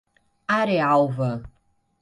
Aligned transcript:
Arealva 0.59 1.31